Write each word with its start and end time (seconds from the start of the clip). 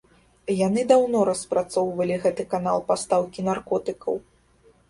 Яны 0.67 0.85
даўно 0.91 1.19
распрацоўвалі 1.29 2.17
гэты 2.23 2.43
канал 2.55 2.81
пастаўкі 2.89 3.47
наркотыкаў. 3.51 4.15